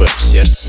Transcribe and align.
твоем 0.00 0.20
сердце. 0.20 0.59